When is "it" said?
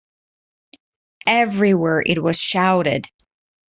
2.03-2.23